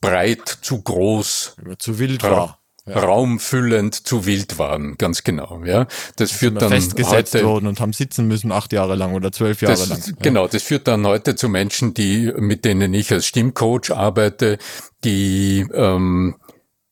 breit, 0.00 0.58
zu 0.60 0.82
groß, 0.82 1.56
zu 1.78 1.98
wild 1.98 2.22
war. 2.22 2.58
Ja. 2.84 2.98
raumfüllend 2.98 3.94
zu 3.94 4.26
wild 4.26 4.58
waren, 4.58 4.98
ganz 4.98 5.22
genau. 5.22 5.62
Ja, 5.64 5.86
das 6.16 6.32
führt 6.32 6.60
dann 6.60 6.70
festgesetzt 6.70 7.32
heute, 7.34 7.46
worden 7.46 7.68
und 7.68 7.78
haben 7.78 7.92
sitzen 7.92 8.26
müssen 8.26 8.50
acht 8.50 8.72
Jahre 8.72 8.96
lang 8.96 9.14
oder 9.14 9.30
zwölf 9.30 9.62
Jahre 9.62 9.76
das, 9.76 9.88
lang. 9.88 10.00
Ja. 10.04 10.12
Genau, 10.20 10.48
das 10.48 10.64
führt 10.64 10.88
dann 10.88 11.06
heute 11.06 11.36
zu 11.36 11.48
Menschen, 11.48 11.94
die 11.94 12.32
mit 12.36 12.64
denen 12.64 12.92
ich 12.92 13.12
als 13.12 13.26
Stimmcoach 13.26 13.92
arbeite, 13.92 14.58
die 15.04 15.64
ähm, 15.72 16.34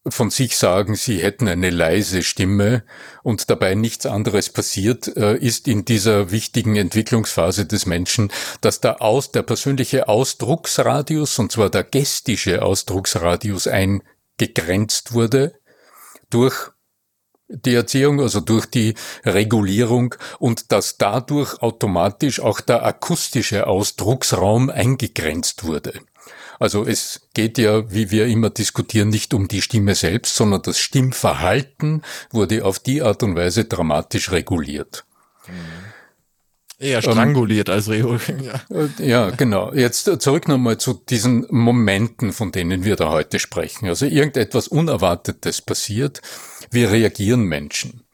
von 0.06 0.30
sich 0.30 0.56
sagen, 0.56 0.94
sie 0.94 1.18
hätten 1.18 1.46
eine 1.46 1.68
leise 1.68 2.22
Stimme 2.22 2.84
und 3.22 3.50
dabei 3.50 3.74
nichts 3.74 4.06
anderes 4.06 4.48
passiert, 4.48 5.14
äh, 5.16 5.36
ist 5.36 5.68
in 5.68 5.84
dieser 5.84 6.30
wichtigen 6.30 6.76
Entwicklungsphase 6.76 7.66
des 7.66 7.84
Menschen, 7.84 8.32
dass 8.62 8.80
der, 8.80 9.02
Aus, 9.02 9.30
der 9.30 9.42
persönliche 9.42 10.08
Ausdrucksradius, 10.08 11.38
und 11.38 11.52
zwar 11.52 11.68
der 11.68 11.84
gestische 11.84 12.62
Ausdrucksradius 12.62 13.66
eingegrenzt 13.66 15.12
wurde 15.12 15.54
durch 16.30 16.70
die 17.50 17.74
Erziehung, 17.74 18.20
also 18.20 18.40
durch 18.40 18.66
die 18.66 18.94
Regulierung 19.24 20.14
und 20.38 20.72
dass 20.72 20.98
dadurch 20.98 21.60
automatisch 21.60 22.40
auch 22.40 22.60
der 22.60 22.84
akustische 22.84 23.66
Ausdrucksraum 23.66 24.70
eingegrenzt 24.70 25.64
wurde. 25.64 25.94
Also 26.58 26.84
es 26.84 27.22
geht 27.32 27.56
ja, 27.56 27.90
wie 27.90 28.10
wir 28.10 28.26
immer 28.26 28.50
diskutieren, 28.50 29.08
nicht 29.08 29.32
um 29.32 29.48
die 29.48 29.62
Stimme 29.62 29.94
selbst, 29.94 30.36
sondern 30.36 30.60
das 30.62 30.78
Stimmverhalten 30.78 32.02
wurde 32.30 32.66
auf 32.66 32.78
die 32.78 33.00
Art 33.00 33.22
und 33.22 33.34
Weise 33.34 33.64
dramatisch 33.64 34.30
reguliert. 34.30 35.04
Eher 36.80 37.02
stranguliert 37.02 37.68
ähm, 37.68 37.74
als 37.74 37.88
reguliert. 37.88 38.34
Ja. 38.42 38.76
Äh, 38.76 39.06
ja, 39.06 39.30
genau. 39.30 39.72
Jetzt 39.74 40.10
zurück 40.22 40.48
nochmal 40.48 40.78
zu 40.78 40.94
diesen 40.94 41.46
Momenten, 41.50 42.32
von 42.32 42.52
denen 42.52 42.84
wir 42.84 42.96
da 42.96 43.10
heute 43.10 43.38
sprechen. 43.38 43.86
Also 43.86 44.06
irgendetwas 44.06 44.66
Unerwartetes 44.66 45.60
passiert. 45.60 46.22
Wie 46.70 46.84
reagieren 46.84 47.42
Menschen? 47.42 48.04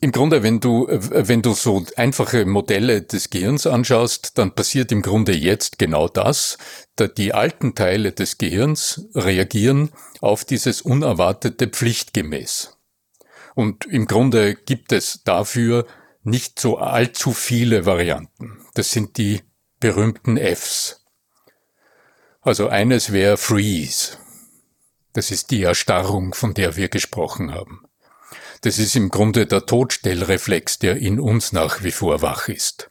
Im 0.00 0.12
Grunde, 0.12 0.42
wenn 0.42 0.60
du, 0.60 0.86
wenn 0.90 1.42
du 1.42 1.54
so 1.54 1.86
einfache 1.96 2.44
Modelle 2.44 3.02
des 3.02 3.30
Gehirns 3.30 3.66
anschaust, 3.66 4.36
dann 4.36 4.54
passiert 4.54 4.92
im 4.92 5.00
Grunde 5.00 5.32
jetzt 5.32 5.78
genau 5.78 6.08
das. 6.08 6.58
Die 7.16 7.32
alten 7.32 7.74
Teile 7.74 8.12
des 8.12 8.36
Gehirns 8.36 9.06
reagieren 9.14 9.90
auf 10.20 10.44
dieses 10.44 10.82
unerwartete 10.82 11.68
pflichtgemäß. 11.68 12.76
Und 13.54 13.86
im 13.86 14.06
Grunde 14.06 14.56
gibt 14.56 14.92
es 14.92 15.22
dafür 15.24 15.86
nicht 16.22 16.60
so 16.60 16.78
allzu 16.78 17.32
viele 17.32 17.86
Varianten. 17.86 18.64
Das 18.74 18.90
sind 18.90 19.18
die 19.18 19.42
berühmten 19.80 20.36
Fs. 20.36 21.04
Also 22.40 22.68
eines 22.68 23.12
wäre 23.12 23.36
Freeze. 23.36 24.18
Das 25.12 25.30
ist 25.30 25.50
die 25.50 25.62
Erstarrung, 25.62 26.34
von 26.34 26.54
der 26.54 26.76
wir 26.76 26.88
gesprochen 26.88 27.52
haben. 27.52 27.84
Das 28.62 28.78
ist 28.78 28.94
im 28.94 29.08
Grunde 29.10 29.46
der 29.46 29.66
Todstellreflex, 29.66 30.78
der 30.78 30.96
in 30.96 31.20
uns 31.20 31.52
nach 31.52 31.82
wie 31.82 31.90
vor 31.90 32.22
wach 32.22 32.48
ist. 32.48 32.88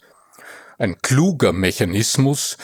Ein 0.78 0.98
kluger 1.02 1.54
Mechanismus, 1.54 2.58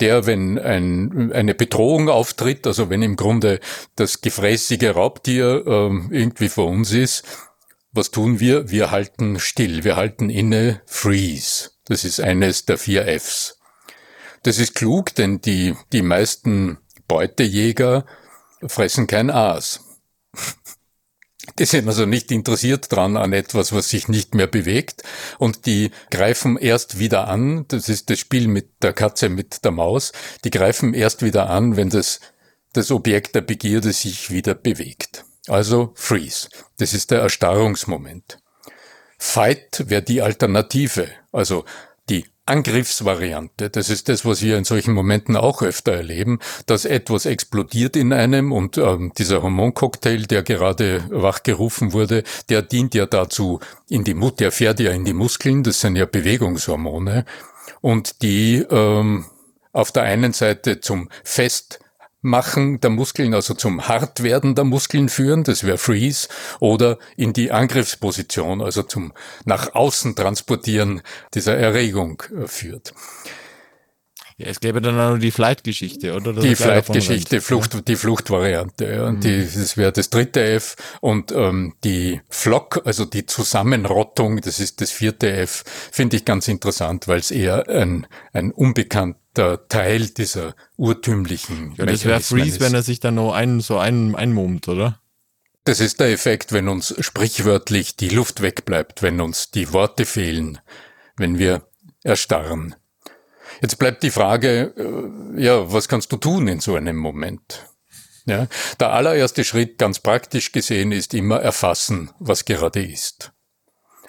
der, 0.00 0.26
wenn 0.26 0.58
ein, 0.58 1.32
eine 1.32 1.54
Bedrohung 1.54 2.08
auftritt, 2.08 2.66
also 2.66 2.90
wenn 2.90 3.02
im 3.02 3.16
Grunde 3.16 3.60
das 3.94 4.20
gefräßige 4.20 4.94
Raubtier 4.94 5.64
äh, 5.66 6.16
irgendwie 6.16 6.48
vor 6.48 6.66
uns 6.66 6.92
ist, 6.92 7.24
was 7.96 8.10
tun 8.10 8.40
wir? 8.40 8.70
Wir 8.70 8.90
halten 8.90 9.40
still, 9.40 9.84
wir 9.84 9.96
halten 9.96 10.30
inne, 10.30 10.82
freeze. 10.86 11.70
Das 11.86 12.04
ist 12.04 12.20
eines 12.20 12.66
der 12.66 12.78
vier 12.78 13.06
Fs. 13.06 13.58
Das 14.42 14.58
ist 14.58 14.74
klug, 14.74 15.14
denn 15.14 15.40
die, 15.40 15.74
die 15.92 16.02
meisten 16.02 16.78
Beutejäger 17.08 18.06
fressen 18.66 19.06
kein 19.06 19.30
Aas. 19.30 19.80
Die 21.58 21.64
sind 21.64 21.88
also 21.88 22.06
nicht 22.06 22.30
interessiert 22.30 22.92
dran 22.92 23.16
an 23.16 23.32
etwas, 23.32 23.72
was 23.72 23.88
sich 23.88 24.08
nicht 24.08 24.34
mehr 24.34 24.46
bewegt 24.46 25.02
und 25.38 25.64
die 25.66 25.90
greifen 26.10 26.56
erst 26.56 26.98
wieder 26.98 27.28
an, 27.28 27.66
das 27.68 27.88
ist 27.88 28.10
das 28.10 28.18
Spiel 28.18 28.48
mit 28.48 28.82
der 28.82 28.92
Katze, 28.92 29.28
mit 29.28 29.64
der 29.64 29.70
Maus, 29.70 30.12
die 30.44 30.50
greifen 30.50 30.92
erst 30.92 31.22
wieder 31.22 31.48
an, 31.48 31.76
wenn 31.76 31.88
das, 31.88 32.20
das 32.72 32.90
Objekt 32.90 33.34
der 33.36 33.40
Begierde 33.40 33.92
sich 33.92 34.30
wieder 34.30 34.54
bewegt. 34.54 35.24
Also 35.48 35.92
Freeze. 35.94 36.48
Das 36.78 36.92
ist 36.92 37.10
der 37.10 37.20
Erstarrungsmoment. 37.20 38.38
Fight 39.18 39.84
wäre 39.88 40.02
die 40.02 40.20
Alternative, 40.20 41.08
also 41.32 41.64
die 42.08 42.26
Angriffsvariante. 42.44 43.70
Das 43.70 43.90
ist 43.90 44.08
das, 44.08 44.24
was 44.24 44.40
wir 44.42 44.56
in 44.56 44.64
solchen 44.64 44.94
Momenten 44.94 45.36
auch 45.36 45.62
öfter 45.62 45.92
erleben, 45.92 46.38
dass 46.66 46.84
etwas 46.84 47.26
explodiert 47.26 47.96
in 47.96 48.12
einem 48.12 48.52
und 48.52 48.78
ähm, 48.78 49.12
dieser 49.18 49.42
Hormoncocktail, 49.42 50.26
der 50.26 50.42
gerade 50.44 51.04
wachgerufen 51.10 51.92
wurde, 51.92 52.22
der 52.48 52.62
dient 52.62 52.94
ja 52.94 53.06
dazu, 53.06 53.58
in 53.88 54.04
die 54.04 54.14
Mut, 54.14 54.38
der 54.38 54.52
fährt 54.52 54.78
ja 54.78 54.92
in 54.92 55.04
die 55.04 55.12
Muskeln, 55.12 55.64
das 55.64 55.80
sind 55.80 55.96
ja 55.96 56.06
Bewegungshormone 56.06 57.24
und 57.80 58.22
die 58.22 58.64
ähm, 58.70 59.26
auf 59.72 59.90
der 59.90 60.04
einen 60.04 60.32
Seite 60.32 60.80
zum 60.80 61.08
Fest 61.24 61.80
Machen 62.26 62.80
der 62.80 62.90
Muskeln, 62.90 63.34
also 63.34 63.54
zum 63.54 63.88
Hartwerden 63.88 64.54
der 64.54 64.64
Muskeln 64.64 65.08
führen, 65.08 65.44
das 65.44 65.64
wäre 65.64 65.78
Freeze, 65.78 66.28
oder 66.60 66.98
in 67.16 67.32
die 67.32 67.52
Angriffsposition, 67.52 68.60
also 68.60 68.82
zum 68.82 69.12
nach 69.44 69.74
außen 69.74 70.16
transportieren 70.16 71.02
dieser 71.34 71.56
Erregung 71.56 72.22
äh, 72.36 72.46
führt. 72.46 72.92
Ja, 74.38 74.48
es 74.48 74.60
gäbe 74.60 74.82
dann 74.82 75.00
auch 75.00 75.12
noch 75.12 75.18
die 75.18 75.30
Flight-Geschichte, 75.30 76.14
oder? 76.14 76.34
Dass 76.34 76.44
die 76.44 76.54
Flight-Geschichte, 76.54 77.40
Flucht, 77.40 77.72
ja. 77.72 77.80
die 77.80 77.96
Fluchtvariante. 77.96 78.84
Ja. 78.84 79.10
Mhm. 79.10 79.20
Die, 79.20 79.38
das 79.44 79.78
wäre 79.78 79.92
das 79.92 80.10
dritte 80.10 80.44
F. 80.44 80.76
Und 81.00 81.32
ähm, 81.32 81.72
die 81.84 82.20
Flock, 82.28 82.82
also 82.84 83.06
die 83.06 83.24
Zusammenrottung, 83.24 84.42
das 84.42 84.60
ist 84.60 84.82
das 84.82 84.90
vierte 84.90 85.32
F, 85.32 85.64
finde 85.90 86.18
ich 86.18 86.26
ganz 86.26 86.48
interessant, 86.48 87.08
weil 87.08 87.20
es 87.20 87.30
eher 87.30 87.66
ein, 87.70 88.06
ein 88.34 88.50
unbekannter 89.36 89.68
Teil 89.68 90.08
dieser 90.08 90.54
urtümlichen. 90.76 91.74
Ja, 91.76 91.86
das 91.86 92.04
wäre 92.04 92.20
Freeze, 92.20 92.60
wenn 92.60 92.74
er 92.74 92.82
sich 92.82 93.00
dann 93.00 93.16
noch 93.16 93.32
ein, 93.32 93.60
so 93.60 93.78
ein, 93.78 94.14
einmummt, 94.14 94.68
oder? 94.68 95.00
Das 95.64 95.80
ist 95.80 96.00
der 96.00 96.12
Effekt, 96.12 96.52
wenn 96.52 96.68
uns 96.68 96.94
sprichwörtlich 97.00 97.96
die 97.96 98.08
Luft 98.08 98.40
wegbleibt, 98.40 99.02
wenn 99.02 99.20
uns 99.20 99.50
die 99.50 99.72
Worte 99.72 100.04
fehlen, 100.04 100.60
wenn 101.16 101.38
wir 101.38 101.66
erstarren. 102.04 102.76
Jetzt 103.60 103.78
bleibt 103.78 104.02
die 104.02 104.10
Frage, 104.10 104.74
äh, 104.76 105.42
ja, 105.42 105.72
was 105.72 105.88
kannst 105.88 106.12
du 106.12 106.18
tun 106.18 106.46
in 106.46 106.60
so 106.60 106.76
einem 106.76 106.96
Moment? 106.96 107.66
Ja, 108.26 108.48
der 108.80 108.92
allererste 108.92 109.44
Schritt, 109.44 109.78
ganz 109.78 110.00
praktisch 110.00 110.52
gesehen, 110.52 110.92
ist 110.92 111.14
immer 111.14 111.40
erfassen, 111.40 112.10
was 112.18 112.44
gerade 112.44 112.84
ist. 112.84 113.32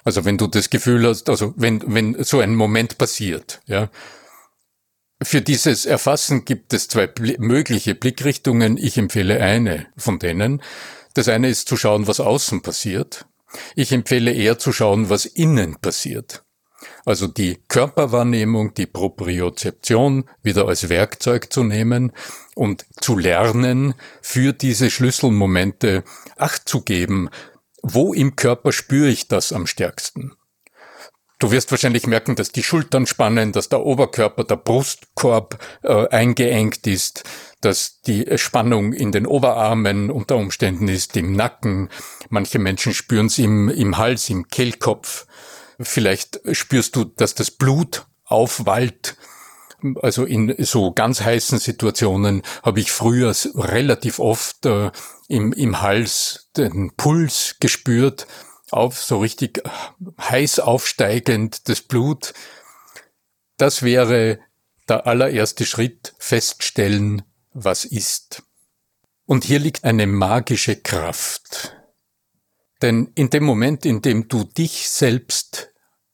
Also 0.04 0.26
wenn 0.26 0.38
du 0.38 0.48
das 0.48 0.70
Gefühl 0.70 1.08
hast, 1.08 1.30
also 1.30 1.54
wenn, 1.56 1.84
wenn 1.86 2.24
so 2.24 2.40
ein 2.40 2.56
Moment 2.56 2.98
passiert, 2.98 3.62
ja, 3.68 3.90
für 5.22 5.42
dieses 5.42 5.86
Erfassen 5.86 6.46
gibt 6.46 6.74
es 6.74 6.88
zwei 6.88 7.10
mögliche 7.40 7.96
Blickrichtungen. 7.96 8.78
Ich 8.78 8.98
empfehle 8.98 9.42
eine 9.42 9.88
von 9.98 10.20
denen. 10.20 10.62
Das 11.16 11.28
eine 11.28 11.50
ist 11.50 11.68
zu 11.68 11.76
schauen, 11.76 12.08
was 12.08 12.20
außen 12.20 12.62
passiert. 12.62 13.26
Ich 13.76 13.92
empfehle 13.92 14.32
eher 14.32 14.60
zu 14.60 14.72
schauen, 14.72 15.10
was 15.10 15.26
innen 15.26 15.78
passiert. 15.78 16.44
Also 17.06 17.26
die 17.28 17.58
Körperwahrnehmung, 17.68 18.76
die 18.76 18.86
Propriozeption 18.86 20.30
wieder 20.44 20.68
als 20.68 20.90
Werkzeug 20.90 21.52
zu 21.52 21.64
nehmen 21.64 22.12
und 22.54 22.86
zu 23.02 23.18
lernen, 23.18 23.96
für 24.22 24.54
diese 24.54 24.92
Schlüsselmomente 24.92 26.04
Acht 26.36 26.70
zu 26.70 26.82
geben. 26.82 27.30
Wo 27.82 28.14
im 28.14 28.36
Körper 28.36 28.72
spüre 28.72 29.08
ich 29.08 29.28
das 29.28 29.52
am 29.52 29.66
stärksten? 29.66 30.37
Du 31.40 31.52
wirst 31.52 31.70
wahrscheinlich 31.70 32.08
merken, 32.08 32.36
dass 32.36 32.52
die 32.52 32.64
Schultern 32.64 33.06
spannen, 33.06 33.52
dass 33.52 33.70
der 33.70 33.86
Oberkörper, 33.86 34.44
der 34.44 34.56
Brustkorb 34.56 35.60
äh, 35.84 36.08
eingeengt 36.08 36.88
ist, 36.88 37.24
dass 37.62 38.02
die 38.02 38.26
Spannung 38.38 38.92
in 38.94 39.12
den 39.12 39.28
Oberarmen 39.28 40.10
unter 40.10 40.36
Umständen 40.36 40.88
ist, 40.88 41.16
im 41.16 41.34
Nacken. 41.34 41.90
Manche 42.30 42.58
Menschen 42.58 42.94
spüren 42.94 43.28
es 43.28 43.38
im, 43.38 43.70
im 43.70 43.98
Hals, 43.98 44.30
im 44.30 44.48
Kehlkopf. 44.48 45.28
Vielleicht 45.80 46.40
spürst 46.54 46.96
du, 46.96 47.04
dass 47.04 47.36
das 47.36 47.52
Blut 47.52 48.08
aufwallt. 48.26 49.16
Also 50.02 50.26
in 50.26 50.56
so 50.58 50.92
ganz 50.92 51.22
heißen 51.22 51.60
Situationen 51.60 52.42
habe 52.64 52.80
ich 52.80 52.92
früher 52.92 53.32
relativ 53.54 54.18
oft 54.18 54.66
äh, 54.66 54.90
im, 55.28 55.54
im 55.54 55.82
Hals 55.82 56.50
den 56.58 56.94
Puls 56.98 57.58
gespürt, 57.60 58.26
auf 58.72 59.02
so 59.02 59.20
richtig 59.20 59.62
heiß 60.20 60.60
aufsteigend 60.60 61.70
das 61.70 61.82
Blut. 61.82 62.34
Das 63.58 63.84
wäre 63.84 64.40
der 64.88 65.08
allererste 65.08 65.66
Schritt, 65.66 66.14
feststellen, 66.18 67.24
was 67.54 67.86
ist. 67.86 68.44
Und 69.26 69.44
hier 69.44 69.60
liegt 69.60 69.84
eine 69.84 70.08
magische 70.08 70.76
Kraft. 70.76 71.76
Denn 72.82 73.12
in 73.16 73.30
dem 73.30 73.44
Moment, 73.44 73.86
in 73.86 74.02
dem 74.02 74.28
du 74.28 74.44
dich 74.44 74.90
selbst 74.90 75.74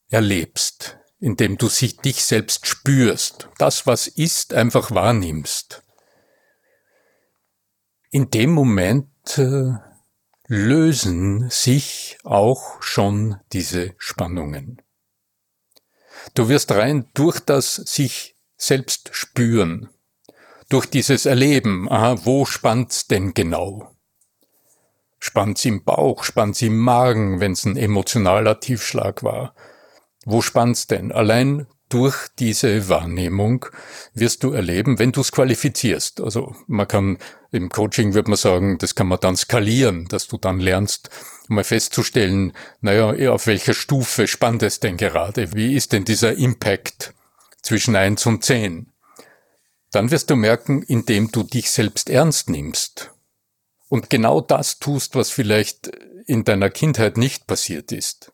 erlebst, 0.10 0.98
in 1.20 1.36
dem 1.38 1.58
du 1.58 1.68
dich 1.68 2.24
selbst 2.24 2.68
spürst, 2.68 3.50
das, 3.58 3.86
was 3.86 4.08
ist, 4.08 4.54
einfach 4.54 4.92
wahrnimmst, 4.92 5.84
in 8.12 8.30
dem 8.30 8.52
Moment 8.52 9.38
äh, 9.38 9.74
lösen 10.48 11.50
sich 11.50 12.18
auch 12.24 12.82
schon 12.82 13.38
diese 13.54 13.94
Spannungen. 13.98 14.82
Du 16.34 16.50
wirst 16.50 16.72
rein 16.72 17.10
durch 17.14 17.40
das 17.40 17.76
sich 17.76 18.36
selbst 18.58 19.10
spüren, 19.14 19.90
durch 20.70 20.86
dieses 20.86 21.26
Erleben, 21.26 21.90
aha, 21.90 22.26
wo 22.26 22.46
spannt's 22.46 23.08
denn 23.08 23.34
genau? 23.34 23.92
Spannt's 25.20 25.64
im 25.66 25.84
Bauch, 25.84 26.24
spannt's 26.24 26.62
im 26.62 26.78
Magen, 26.78 27.40
wenn's 27.40 27.66
ein 27.66 27.78
emotionaler 27.78 28.60
Tiefschlag 28.60 29.24
war? 29.24 29.56
Wo 30.26 30.42
spannt's 30.42 30.88
denn? 30.88 31.12
Allein 31.12 31.68
durch 31.94 32.28
diese 32.40 32.90
Wahrnehmung 32.90 33.68
wirst 34.16 34.44
du 34.44 34.52
erleben, 34.52 34.98
wenn 34.98 35.12
du 35.12 35.22
es 35.22 35.32
qualifizierst. 35.32 36.22
Also 36.22 36.56
man 36.66 36.88
kann 36.88 37.20
im 37.52 37.70
Coaching 37.70 38.16
würde 38.16 38.32
man 38.32 38.38
sagen, 38.38 38.80
das 38.80 38.96
kann 38.96 39.08
man 39.08 39.20
dann 39.20 39.38
skalieren, 39.38 40.08
dass 40.08 40.28
du 40.28 40.38
dann 40.38 40.60
lernst, 40.60 41.12
mal 41.48 41.64
festzustellen, 41.64 42.54
naja, 42.82 43.32
auf 43.32 43.46
welcher 43.46 43.76
Stufe 43.76 44.28
spannt 44.28 44.64
es 44.64 44.80
denn 44.80 44.98
gerade? 44.98 45.54
Wie 45.54 45.76
ist 45.76 45.94
denn 45.94 46.04
dieser 46.04 46.34
Impact 46.36 47.14
zwischen 47.62 47.96
eins 47.96 48.26
und 48.26 48.44
zehn? 48.44 48.92
Dann 49.92 50.10
wirst 50.10 50.32
du 50.32 50.36
merken, 50.36 50.82
indem 50.82 51.32
du 51.32 51.44
dich 51.44 51.70
selbst 51.70 52.10
ernst 52.10 52.50
nimmst, 52.50 53.12
und 53.88 54.10
genau 54.10 54.42
das 54.42 54.80
tust, 54.80 55.14
was 55.14 55.30
vielleicht 55.30 55.92
in 56.26 56.44
deiner 56.44 56.72
Kindheit 56.72 57.18
nicht 57.18 57.46
passiert 57.46 57.92
ist. 57.92 58.33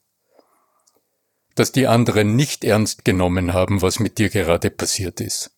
Dass 1.59 1.73
die 1.73 1.87
anderen 1.87 2.37
nicht 2.37 2.63
ernst 2.63 3.03
genommen 3.03 3.51
haben, 3.51 3.81
was 3.81 3.99
mit 3.99 4.17
dir 4.17 4.29
gerade 4.29 4.69
passiert 4.69 5.19
ist. 5.19 5.51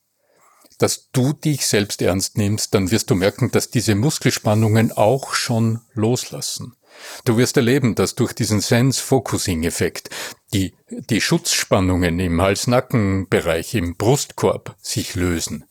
Dass 0.80 1.12
du 1.12 1.32
dich 1.32 1.68
selbst 1.68 2.02
ernst 2.02 2.40
nimmst, 2.40 2.74
dann 2.74 2.90
wirst 2.90 3.12
du 3.12 3.14
merken, 3.14 3.52
dass 3.52 3.70
diese 3.70 3.94
Muskelspannungen 3.94 4.92
auch 4.92 5.36
schon 5.36 5.82
loslassen. 5.94 6.76
Du 7.24 7.38
wirst 7.38 7.56
erleben, 7.56 7.94
dass 7.94 8.16
durch 8.16 8.34
diesen 8.34 8.62
Sense-Focusing-Effekt 8.62 10.10
die, 10.56 10.74
die 10.90 11.22
Schutzspannungen 11.22 12.20
im 12.20 12.42
Hals-Nacken-Bereich, 12.42 13.76
im 13.76 13.96
Brustkorb 13.96 14.76
sich 14.82 15.14
lösen, 15.14 15.66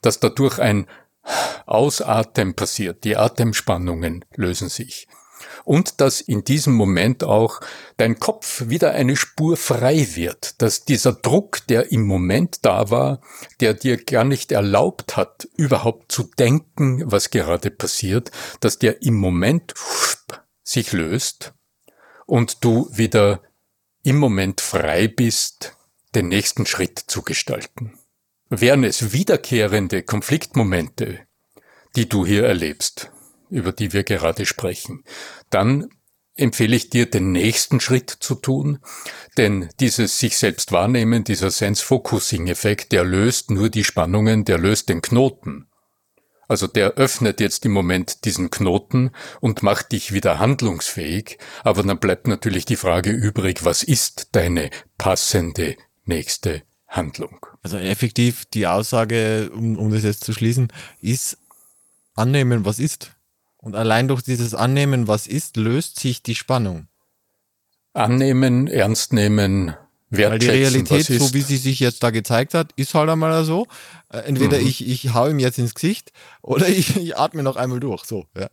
dass 0.00 0.20
dadurch 0.20 0.60
ein 0.60 0.86
Ausatmen 1.66 2.54
passiert, 2.54 3.02
die 3.02 3.16
Atemspannungen 3.16 4.24
lösen 4.36 4.68
sich. 4.68 5.08
Und 5.64 6.00
dass 6.00 6.20
in 6.20 6.44
diesem 6.44 6.74
Moment 6.74 7.24
auch 7.24 7.60
dein 7.96 8.18
Kopf 8.18 8.64
wieder 8.68 8.92
eine 8.92 9.16
Spur 9.16 9.56
frei 9.56 10.08
wird, 10.14 10.60
dass 10.60 10.84
dieser 10.84 11.12
Druck, 11.12 11.66
der 11.68 11.92
im 11.92 12.06
Moment 12.06 12.58
da 12.62 12.90
war, 12.90 13.20
der 13.60 13.74
dir 13.74 14.02
gar 14.02 14.24
nicht 14.24 14.52
erlaubt 14.52 15.16
hat, 15.16 15.48
überhaupt 15.56 16.10
zu 16.10 16.24
denken, 16.38 17.02
was 17.04 17.30
gerade 17.30 17.70
passiert, 17.70 18.30
dass 18.60 18.78
der 18.78 19.02
im 19.02 19.14
Moment 19.14 19.74
sich 20.62 20.92
löst 20.92 21.52
und 22.26 22.64
du 22.64 22.88
wieder 22.92 23.42
im 24.02 24.16
Moment 24.16 24.60
frei 24.60 25.06
bist, 25.08 25.76
den 26.14 26.28
nächsten 26.28 26.66
Schritt 26.66 26.98
zu 26.98 27.22
gestalten. 27.22 27.98
Wären 28.48 28.84
es 28.84 29.12
wiederkehrende 29.12 30.02
Konfliktmomente, 30.02 31.20
die 31.96 32.08
du 32.08 32.26
hier 32.26 32.44
erlebst, 32.44 33.11
über 33.52 33.72
die 33.72 33.92
wir 33.92 34.02
gerade 34.02 34.46
sprechen, 34.46 35.04
dann 35.50 35.88
empfehle 36.34 36.74
ich 36.74 36.90
dir, 36.90 37.10
den 37.10 37.32
nächsten 37.32 37.80
Schritt 37.80 38.10
zu 38.10 38.34
tun, 38.34 38.78
denn 39.36 39.68
dieses 39.80 40.18
sich 40.18 40.38
selbst 40.38 40.72
wahrnehmen, 40.72 41.24
dieser 41.24 41.50
Sense-Focusing-Effekt, 41.50 42.92
der 42.92 43.04
löst 43.04 43.50
nur 43.50 43.68
die 43.68 43.84
Spannungen, 43.84 44.44
der 44.44 44.58
löst 44.58 44.88
den 44.88 45.02
Knoten. 45.02 45.68
Also 46.48 46.66
der 46.66 46.94
öffnet 46.94 47.40
jetzt 47.40 47.64
im 47.64 47.72
Moment 47.72 48.24
diesen 48.24 48.50
Knoten 48.50 49.12
und 49.40 49.62
macht 49.62 49.92
dich 49.92 50.12
wieder 50.12 50.38
handlungsfähig, 50.38 51.38
aber 51.64 51.82
dann 51.82 51.98
bleibt 51.98 52.26
natürlich 52.26 52.64
die 52.64 52.76
Frage 52.76 53.10
übrig, 53.10 53.64
was 53.64 53.82
ist 53.82 54.28
deine 54.32 54.70
passende 54.98 55.76
nächste 56.04 56.62
Handlung? 56.88 57.46
Also 57.62 57.78
effektiv 57.78 58.44
die 58.46 58.66
Aussage, 58.66 59.50
um, 59.54 59.78
um 59.78 59.90
das 59.90 60.02
jetzt 60.02 60.24
zu 60.24 60.32
schließen, 60.32 60.68
ist 61.00 61.38
annehmen, 62.14 62.64
was 62.64 62.78
ist. 62.78 63.12
Und 63.62 63.76
allein 63.76 64.08
durch 64.08 64.22
dieses 64.22 64.54
Annehmen, 64.54 65.06
was 65.06 65.28
ist, 65.28 65.56
löst 65.56 66.00
sich 66.00 66.22
die 66.22 66.34
Spannung. 66.34 66.88
Annehmen, 67.94 68.66
ernst 68.66 69.12
nehmen, 69.12 69.76
wertschätzen. 70.10 70.30
Weil 70.30 70.38
die 70.38 70.64
Realität, 70.64 71.06
so 71.06 71.32
wie 71.32 71.42
sie 71.42 71.56
sich 71.56 71.78
jetzt 71.78 72.02
da 72.02 72.10
gezeigt 72.10 72.54
hat, 72.54 72.72
ist 72.74 72.92
halt 72.94 73.08
einmal 73.08 73.44
so. 73.44 73.68
Äh, 74.12 74.18
entweder 74.18 74.58
mhm. 74.58 74.66
ich, 74.66 74.86
ich 74.86 75.14
hau 75.14 75.28
ihm 75.28 75.38
jetzt 75.38 75.58
ins 75.58 75.74
Gesicht 75.74 76.10
oder 76.42 76.68
ich, 76.68 76.96
ich 76.96 77.16
atme 77.16 77.44
noch 77.44 77.54
einmal 77.54 77.78
durch. 77.78 78.04
So, 78.04 78.26
ja. 78.36 78.48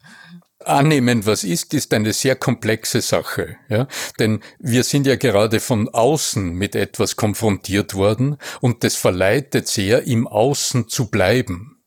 Annehmen, 0.63 1.25
was 1.25 1.43
ist, 1.43 1.73
ist 1.73 1.91
eine 1.91 2.13
sehr 2.13 2.35
komplexe 2.35 3.01
Sache, 3.01 3.57
ja. 3.67 3.87
Denn 4.19 4.41
wir 4.59 4.83
sind 4.83 5.07
ja 5.07 5.15
gerade 5.15 5.59
von 5.59 5.89
außen 5.89 6.51
mit 6.51 6.75
etwas 6.75 7.15
konfrontiert 7.15 7.95
worden 7.95 8.37
und 8.61 8.83
das 8.83 8.95
verleitet 8.95 9.67
sehr, 9.67 10.03
im 10.03 10.27
Außen 10.27 10.87
zu 10.87 11.09
bleiben. 11.09 11.81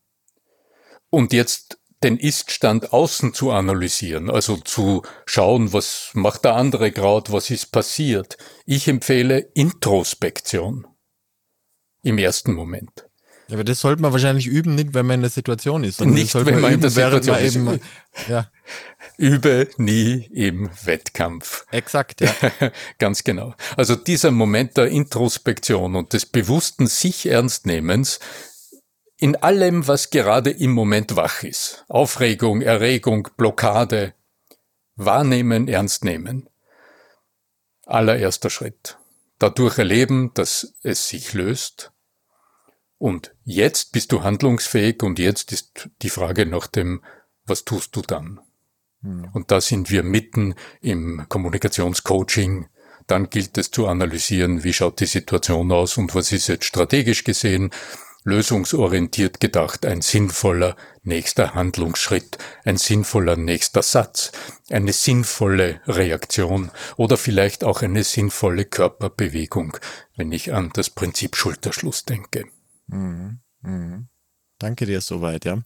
Und 1.08 1.34
jetzt 1.34 1.78
den 2.02 2.18
Iststand 2.18 2.92
außen 2.92 3.34
zu 3.34 3.50
analysieren, 3.50 4.30
also 4.30 4.56
zu 4.56 5.02
schauen, 5.26 5.72
was 5.72 6.10
macht 6.14 6.44
der 6.44 6.54
andere 6.54 6.92
gerade, 6.92 7.32
was 7.32 7.50
ist 7.50 7.72
passiert. 7.72 8.36
Ich 8.66 8.88
empfehle 8.88 9.38
Introspektion 9.54 10.86
im 12.02 12.18
ersten 12.18 12.52
Moment. 12.54 13.06
Ja, 13.48 13.56
aber 13.56 13.64
das 13.64 13.80
sollte 13.80 14.00
man 14.00 14.12
wahrscheinlich 14.12 14.46
üben, 14.46 14.74
nicht 14.74 14.94
wenn 14.94 15.04
man 15.04 15.16
in 15.16 15.20
der 15.22 15.30
Situation 15.30 15.84
ist. 15.84 16.00
Nicht, 16.00 16.34
wenn 16.34 16.60
man, 16.60 16.72
in 16.72 16.80
der 16.80 16.90
Situation 16.90 17.36
ist. 17.36 17.56
Eben, 17.56 17.80
ja. 18.28 18.50
Übe 19.18 19.68
nie 19.76 20.26
im 20.32 20.70
Wettkampf. 20.84 21.66
Exakt, 21.70 22.20
ja. 22.20 22.34
Ganz 22.98 23.24
genau. 23.24 23.54
Also 23.76 23.94
dieser 23.94 24.30
Moment 24.30 24.76
der 24.76 24.86
Introspektion 24.86 25.96
und 25.96 26.12
des 26.12 26.24
bewussten 26.26 26.86
sich 26.86 27.26
Ernstnehmens 27.26 28.20
in 29.22 29.36
allem, 29.36 29.86
was 29.86 30.10
gerade 30.10 30.50
im 30.50 30.72
Moment 30.72 31.14
wach 31.14 31.44
ist. 31.44 31.84
Aufregung, 31.88 32.60
Erregung, 32.60 33.28
Blockade. 33.36 34.14
Wahrnehmen, 34.96 35.68
ernst 35.68 36.04
nehmen. 36.04 36.48
Allererster 37.86 38.50
Schritt. 38.50 38.98
Dadurch 39.38 39.78
erleben, 39.78 40.32
dass 40.34 40.74
es 40.82 41.08
sich 41.08 41.34
löst. 41.34 41.92
Und 42.98 43.32
jetzt 43.44 43.92
bist 43.92 44.10
du 44.10 44.24
handlungsfähig 44.24 45.04
und 45.04 45.20
jetzt 45.20 45.52
ist 45.52 45.88
die 46.02 46.10
Frage 46.10 46.44
nach 46.44 46.66
dem, 46.66 47.04
was 47.46 47.64
tust 47.64 47.94
du 47.94 48.02
dann? 48.02 48.40
Hm. 49.02 49.28
Und 49.32 49.52
da 49.52 49.60
sind 49.60 49.88
wir 49.88 50.02
mitten 50.02 50.56
im 50.80 51.26
Kommunikationscoaching. 51.28 52.66
Dann 53.06 53.30
gilt 53.30 53.56
es 53.56 53.70
zu 53.70 53.86
analysieren, 53.86 54.64
wie 54.64 54.72
schaut 54.72 54.98
die 54.98 55.06
Situation 55.06 55.70
aus 55.70 55.96
und 55.96 56.12
was 56.16 56.32
ist 56.32 56.48
jetzt 56.48 56.64
strategisch 56.64 57.22
gesehen 57.22 57.70
lösungsorientiert 58.24 59.40
gedacht 59.40 59.84
ein 59.84 60.02
sinnvoller 60.02 60.76
nächster 61.02 61.54
Handlungsschritt, 61.54 62.38
ein 62.64 62.76
sinnvoller 62.76 63.36
nächster 63.36 63.82
Satz, 63.82 64.32
eine 64.70 64.92
sinnvolle 64.92 65.80
Reaktion 65.86 66.70
oder 66.96 67.16
vielleicht 67.16 67.64
auch 67.64 67.82
eine 67.82 68.04
sinnvolle 68.04 68.64
Körperbewegung, 68.64 69.76
wenn 70.16 70.32
ich 70.32 70.52
an 70.52 70.70
das 70.74 70.90
Prinzip 70.90 71.36
Schulterschluss 71.36 72.04
denke. 72.04 72.46
Mhm. 72.86 73.40
Mhm. 73.62 74.08
Danke 74.58 74.86
dir 74.86 75.00
soweit, 75.00 75.44
ja. 75.44 75.58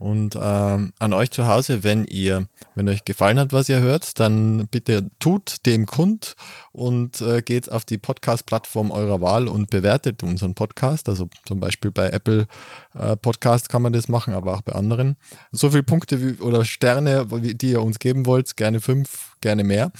Und 0.00 0.34
ähm, 0.40 0.94
an 0.98 1.12
euch 1.12 1.30
zu 1.30 1.46
Hause, 1.46 1.84
wenn 1.84 2.06
ihr, 2.06 2.46
wenn 2.74 2.88
euch 2.88 3.04
gefallen 3.04 3.38
hat, 3.38 3.52
was 3.52 3.68
ihr 3.68 3.80
hört, 3.80 4.18
dann 4.18 4.66
bitte 4.68 5.10
tut 5.18 5.66
dem 5.66 5.84
kund 5.84 6.36
und 6.72 7.20
äh, 7.20 7.42
geht 7.42 7.70
auf 7.70 7.84
die 7.84 7.98
Podcast-Plattform 7.98 8.92
eurer 8.92 9.20
Wahl 9.20 9.46
und 9.46 9.68
bewertet 9.68 10.22
unseren 10.22 10.54
Podcast. 10.54 11.10
Also 11.10 11.28
zum 11.44 11.60
Beispiel 11.60 11.90
bei 11.90 12.08
Apple 12.08 12.46
äh, 12.94 13.14
Podcast 13.14 13.68
kann 13.68 13.82
man 13.82 13.92
das 13.92 14.08
machen, 14.08 14.32
aber 14.32 14.54
auch 14.54 14.62
bei 14.62 14.72
anderen. 14.72 15.18
So 15.52 15.68
viele 15.68 15.82
Punkte 15.82 16.22
wie, 16.22 16.40
oder 16.40 16.64
Sterne, 16.64 17.26
die 17.30 17.72
ihr 17.72 17.82
uns 17.82 17.98
geben 17.98 18.24
wollt, 18.24 18.56
gerne 18.56 18.80
fünf, 18.80 19.36
gerne 19.42 19.64
mehr. 19.64 19.92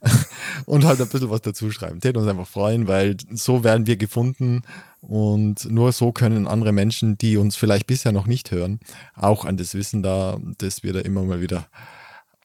und 0.64 0.86
halt 0.86 0.98
ein 0.98 1.08
bisschen 1.10 1.28
was 1.28 1.42
dazu 1.42 1.70
schreiben. 1.70 2.00
Tät 2.00 2.16
uns 2.16 2.26
einfach 2.26 2.48
freuen, 2.48 2.88
weil 2.88 3.18
so 3.30 3.64
werden 3.64 3.86
wir 3.86 3.98
gefunden 3.98 4.62
und 5.02 5.68
nur 5.68 5.90
so 5.90 6.12
können 6.12 6.46
andere 6.46 6.72
Menschen, 6.72 7.18
die 7.18 7.36
uns 7.36 7.56
vielleicht 7.56 7.88
bisher 7.88 8.12
noch 8.12 8.26
nicht 8.26 8.52
hören, 8.52 8.78
auch 9.16 9.44
an 9.44 9.56
das 9.56 9.74
Wissen 9.74 10.02
da, 10.02 10.38
das 10.58 10.84
wir 10.84 10.92
da 10.92 11.00
immer 11.00 11.22
mal 11.24 11.40
wieder 11.40 11.66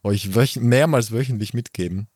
euch 0.04 0.36
wöch 0.36 0.58
mehrmals 0.58 1.12
wöchentlich 1.12 1.54
mitgeben, 1.54 2.08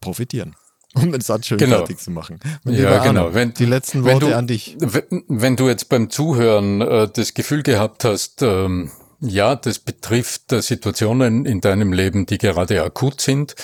profitieren. 0.00 0.54
Um 0.94 1.12
den 1.12 1.20
Satz 1.20 1.46
schön 1.46 1.58
genau. 1.58 1.78
fertig 1.78 1.98
zu 1.98 2.10
machen. 2.10 2.40
Und 2.64 2.74
ja, 2.74 3.04
genau. 3.04 3.24
Arno, 3.24 3.34
wenn, 3.34 3.52
die 3.52 3.66
letzten 3.66 4.04
Worte 4.04 4.26
du, 4.26 4.36
an 4.36 4.46
dich. 4.46 4.76
Wenn, 4.78 5.24
wenn, 5.28 5.56
du 5.56 5.68
jetzt 5.68 5.88
beim 5.90 6.08
Zuhören 6.08 6.80
äh, 6.80 7.08
das 7.12 7.34
Gefühl 7.34 7.62
gehabt 7.62 8.04
hast, 8.04 8.40
ähm, 8.42 8.90
ja, 9.20 9.54
das 9.54 9.80
betrifft 9.80 10.52
äh, 10.52 10.62
Situationen 10.62 11.44
in 11.44 11.60
deinem 11.60 11.92
Leben, 11.92 12.24
die 12.24 12.38
gerade 12.38 12.82
akut 12.82 13.20
sind, 13.20 13.54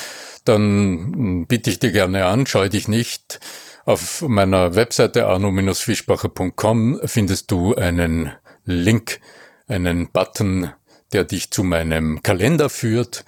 dann 0.44 1.14
hm, 1.14 1.46
bitte 1.46 1.70
ich 1.70 1.78
dir 1.78 1.92
gerne 1.92 2.26
an, 2.26 2.46
scheu 2.46 2.68
dich 2.68 2.88
nicht 2.88 3.40
auf 3.84 4.22
meiner 4.22 4.74
Webseite 4.74 5.26
arno-fischbacher.com 5.26 7.00
findest 7.04 7.50
du 7.50 7.74
einen 7.74 8.32
Link, 8.64 9.20
einen 9.68 10.10
Button, 10.10 10.72
der 11.12 11.24
dich 11.24 11.50
zu 11.50 11.64
meinem 11.64 12.22
Kalender 12.22 12.70
führt. 12.70 13.24